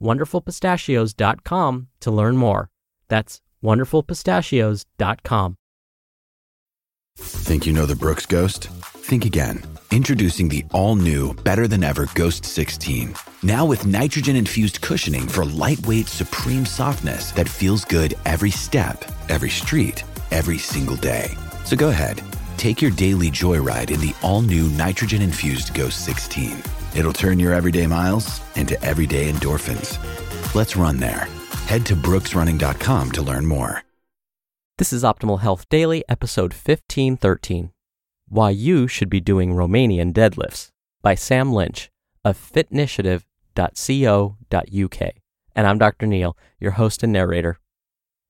[0.00, 2.70] wonderfulpistachios.com to learn more.
[3.08, 5.56] That's wonderfulpistachios.com.
[7.16, 8.64] Think you know the Brooks Ghost?
[8.64, 9.62] Think again.
[9.92, 13.14] Introducing the all new, better than ever Ghost 16.
[13.44, 19.50] Now with nitrogen infused cushioning for lightweight, supreme softness that feels good every step, every
[19.50, 21.30] street, every single day.
[21.64, 22.20] So go ahead,
[22.56, 26.83] take your daily joyride in the all new nitrogen infused Ghost 16.
[26.94, 29.98] It'll turn your everyday miles into everyday endorphins.
[30.54, 31.28] Let's run there.
[31.66, 33.82] Head to brooksrunning.com to learn more.
[34.78, 37.72] This is Optimal Health Daily, episode 1513
[38.28, 40.70] Why You Should Be Doing Romanian Deadlifts
[41.02, 41.90] by Sam Lynch
[42.24, 45.12] of fitnitiative.co.uk.
[45.56, 46.06] And I'm Dr.
[46.06, 47.60] Neal, your host and narrator.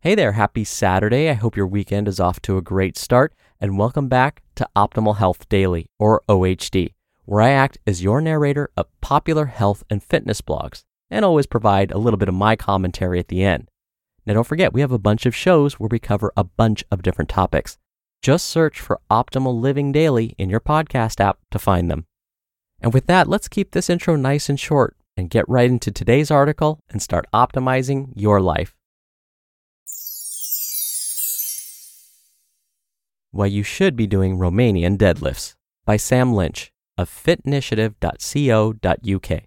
[0.00, 1.30] Hey there, happy Saturday.
[1.30, 5.16] I hope your weekend is off to a great start, and welcome back to Optimal
[5.16, 6.92] Health Daily, or OHD,
[7.26, 11.90] where I act as your narrator of popular health and fitness blogs, and always provide
[11.90, 13.68] a little bit of my commentary at the end.
[14.24, 17.02] Now, don't forget, we have a bunch of shows where we cover a bunch of
[17.02, 17.78] different topics.
[18.22, 22.06] Just search for Optimal Living Daily in your podcast app to find them.
[22.80, 26.30] And with that, let's keep this intro nice and short and get right into today's
[26.30, 28.74] article and start optimizing your life.
[33.30, 35.54] Why You Should Be Doing Romanian Deadlifts
[35.84, 39.42] by Sam Lynch of fitnitiative.co.uk.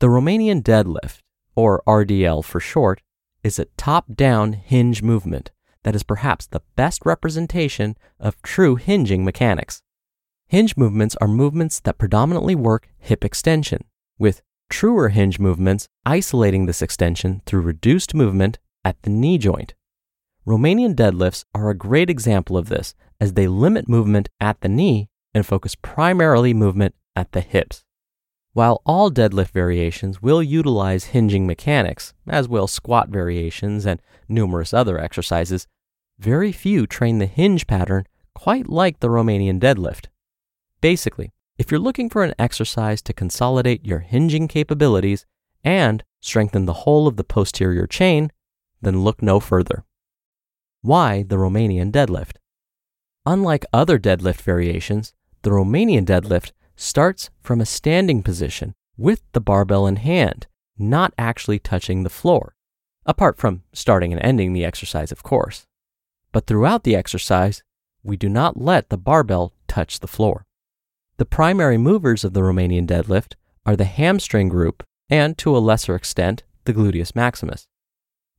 [0.00, 1.18] The Romanian deadlift,
[1.54, 3.02] or RDL for short,
[3.42, 5.50] is a top down hinge movement
[5.84, 9.82] that is perhaps the best representation of true hinging mechanics.
[10.48, 13.84] Hinge movements are movements that predominantly work hip extension,
[14.18, 19.74] with truer hinge movements isolating this extension through reduced movement at the knee joint.
[20.46, 25.08] Romanian deadlifts are a great example of this as they limit movement at the knee
[25.34, 27.84] and focus primarily movement at the hips.
[28.52, 34.98] While all deadlift variations will utilize hinging mechanics, as will squat variations and numerous other
[34.98, 35.66] exercises,
[36.18, 38.04] very few train the hinge pattern
[38.34, 40.06] quite like the Romanian deadlift.
[40.80, 45.24] Basically, if you're looking for an exercise to consolidate your hinging capabilities
[45.64, 48.30] and strengthen the whole of the posterior chain,
[48.80, 49.84] then look no further.
[50.82, 52.36] Why the Romanian deadlift?
[53.24, 59.86] Unlike other deadlift variations, the Romanian deadlift starts from a standing position with the barbell
[59.86, 60.46] in hand,
[60.78, 62.54] not actually touching the floor,
[63.04, 65.66] apart from starting and ending the exercise, of course.
[66.32, 67.62] But throughout the exercise,
[68.02, 70.46] we do not let the barbell touch the floor.
[71.18, 73.34] The primary movers of the Romanian deadlift
[73.66, 77.68] are the hamstring group and, to a lesser extent, the gluteus maximus.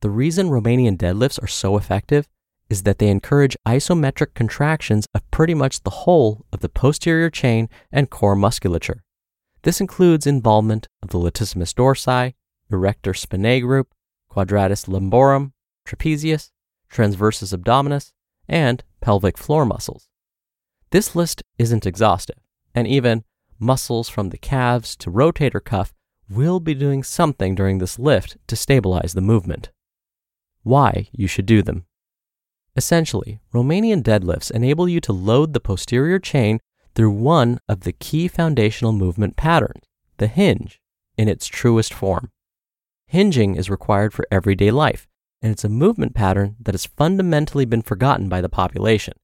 [0.00, 2.28] The reason Romanian deadlifts are so effective
[2.70, 7.68] is that they encourage isometric contractions of pretty much the whole of the posterior chain
[7.92, 9.02] and core musculature.
[9.62, 12.34] This includes involvement of the latissimus dorsi,
[12.70, 13.94] erector spinae group,
[14.30, 15.52] quadratus lumborum,
[15.86, 16.50] trapezius,
[16.92, 18.12] transversus abdominis,
[18.48, 20.08] and pelvic floor muscles.
[20.90, 22.38] This list isn't exhaustive,
[22.74, 23.24] and even
[23.58, 25.92] muscles from the calves to rotator cuff
[26.28, 29.70] will be doing something during this lift to stabilize the movement.
[30.62, 31.86] Why you should do them.
[32.76, 36.58] Essentially, Romanian deadlifts enable you to load the posterior chain
[36.94, 39.84] through one of the key foundational movement patterns,
[40.18, 40.80] the hinge,
[41.16, 42.30] in its truest form.
[43.06, 45.06] Hinging is required for everyday life,
[45.40, 49.14] and it's a movement pattern that has fundamentally been forgotten by the population.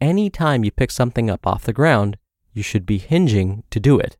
[0.00, 2.16] Any time you pick something up off the ground,
[2.52, 4.16] you should be hinging to do it.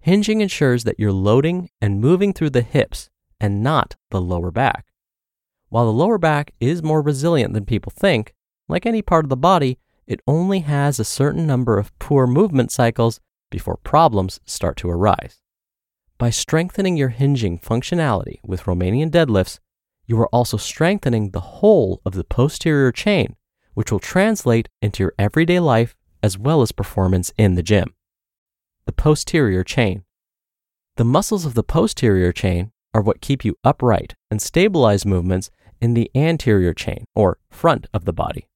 [0.00, 3.10] Hinging ensures that you're loading and moving through the hips
[3.40, 4.86] and not the lower back.
[5.70, 8.34] While the lower back is more resilient than people think,
[8.68, 12.72] like any part of the body, it only has a certain number of poor movement
[12.72, 13.20] cycles
[13.50, 15.40] before problems start to arise.
[16.18, 19.60] By strengthening your hinging functionality with Romanian deadlifts,
[20.06, 23.36] you are also strengthening the whole of the posterior chain,
[23.74, 27.94] which will translate into your everyday life as well as performance in the gym.
[28.86, 30.02] The posterior chain.
[30.96, 35.48] The muscles of the posterior chain are what keep you upright and stabilize movements
[35.80, 38.46] in the anterior chain or front of the body.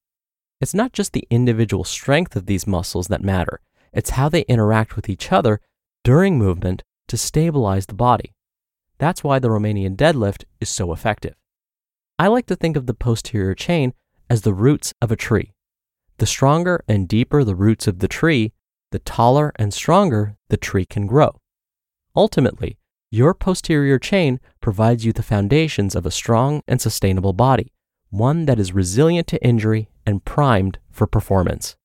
[0.61, 3.61] It's not just the individual strength of these muscles that matter,
[3.93, 5.61] it's how they interact with each other
[6.03, 8.33] during movement to stabilize the body.
[8.99, 11.35] That's why the Romanian deadlift is so effective.
[12.19, 13.93] I like to think of the posterior chain
[14.31, 15.53] as the roots of a tree.
[16.19, 18.53] The stronger and deeper the roots of the tree,
[18.93, 21.41] the taller and stronger the tree can grow.
[22.15, 22.79] Ultimately,
[23.15, 27.73] your posterior chain provides you the foundations of a strong and sustainable body,
[28.11, 31.77] one that is resilient to injury and primed for performance.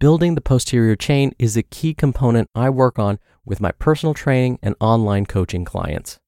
[0.00, 4.58] Building the posterior chain is a key component I work on with my personal training
[4.60, 6.18] and online coaching clients.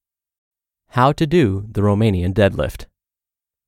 [0.91, 2.87] How to do the Romanian deadlift.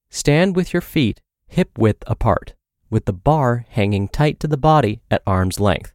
[0.08, 2.54] Stand with your feet hip width apart,
[2.88, 5.92] with the bar hanging tight to the body at arm's length.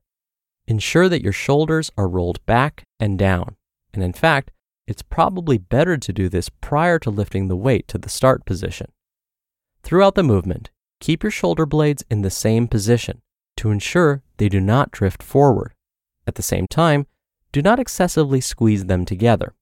[0.68, 3.56] Ensure that your shoulders are rolled back and down,
[3.94, 4.52] and in fact,
[4.88, 8.92] it's probably better to do this prior to lifting the weight to the start position.
[9.84, 13.22] Throughout the movement, keep your shoulder blades in the same position
[13.58, 15.74] to ensure they do not drift forward.
[16.28, 17.08] At the same time,
[17.52, 19.54] do not excessively squeeze them together.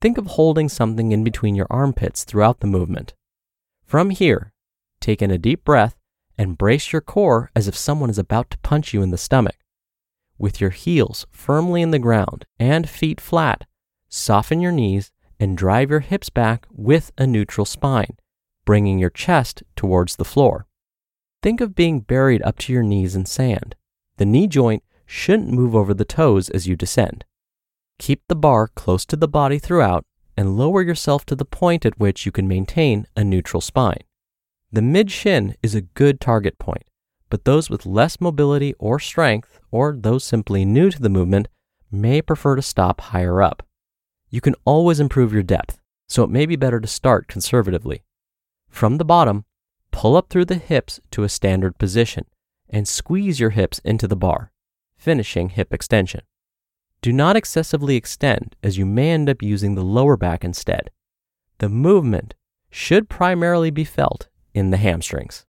[0.00, 3.14] Think of holding something in between your armpits throughout the movement.
[3.84, 4.52] From here,
[5.00, 5.96] take in a deep breath
[6.36, 9.56] and brace your core as if someone is about to punch you in the stomach.
[10.38, 13.66] With your heels firmly in the ground and feet flat,
[14.08, 18.16] soften your knees and drive your hips back with a neutral spine,
[18.64, 20.66] bringing your chest towards the floor.
[21.42, 23.76] Think of being buried up to your knees in sand.
[24.16, 27.24] The knee joint shouldn't move over the toes as you descend.
[27.98, 30.04] Keep the bar close to the body throughout
[30.36, 34.02] and lower yourself to the point at which you can maintain a neutral spine.
[34.70, 36.84] The mid shin is a good target point,
[37.30, 41.48] but those with less mobility or strength, or those simply new to the movement,
[41.90, 43.66] may prefer to stop higher up.
[44.30, 48.04] You can always improve your depth, so it may be better to start conservatively.
[48.68, 49.46] From the bottom,
[49.90, 52.26] pull up through the hips to a standard position
[52.68, 54.52] and squeeze your hips into the bar,
[54.98, 56.20] finishing hip extension.
[57.00, 60.90] Do not excessively extend as you may end up using the lower back instead.
[61.58, 62.34] The movement
[62.70, 65.46] should primarily be felt in the hamstrings.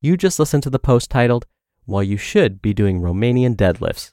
[0.00, 1.46] You just listened to the post titled,
[1.84, 4.12] While You Should Be Doing Romanian Deadlifts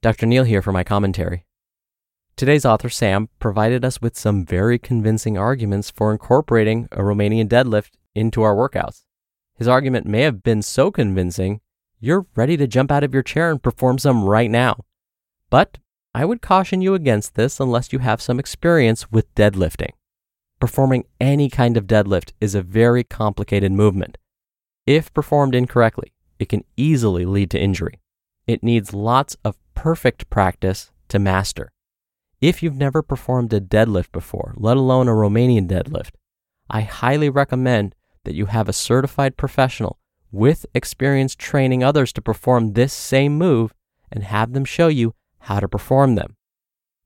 [0.00, 0.26] Dr.
[0.26, 1.44] Neal here for my commentary.
[2.36, 7.90] Today's author, Sam, provided us with some very convincing arguments for incorporating a Romanian deadlift
[8.14, 9.06] into our workouts.
[9.56, 11.60] His argument may have been so convincing,
[11.98, 14.84] you're ready to jump out of your chair and perform some right now.
[15.50, 15.78] But
[16.14, 19.90] I would caution you against this unless you have some experience with deadlifting.
[20.60, 24.16] Performing any kind of deadlift is a very complicated movement.
[24.86, 27.98] If performed incorrectly, it can easily lead to injury.
[28.48, 31.70] It needs lots of perfect practice to master.
[32.40, 36.12] If you've never performed a deadlift before, let alone a Romanian deadlift,
[36.70, 39.98] I highly recommend that you have a certified professional
[40.32, 43.74] with experience training others to perform this same move
[44.10, 46.34] and have them show you how to perform them.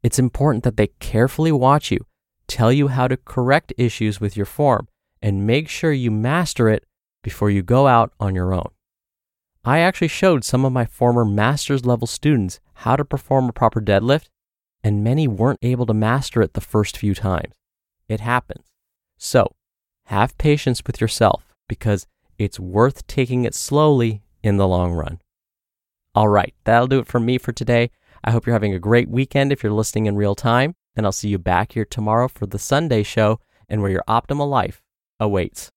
[0.05, 2.07] It's important that they carefully watch you,
[2.47, 4.87] tell you how to correct issues with your form,
[5.21, 6.85] and make sure you master it
[7.21, 8.71] before you go out on your own.
[9.64, 13.81] I actually showed some of my former master's level students how to perform a proper
[13.81, 14.28] deadlift,
[14.83, 17.54] and many weren't able to master it the first few times.
[18.09, 18.66] It happens.
[19.19, 19.54] So,
[20.07, 25.21] have patience with yourself because it's worth taking it slowly in the long run.
[26.12, 27.92] All right, that'll do it for me for today.
[28.25, 31.12] I hope you're having a great weekend if you're listening in real time, and I'll
[31.12, 33.38] see you back here tomorrow for the Sunday show
[33.69, 34.83] and where your optimal life
[35.21, 35.71] awaits.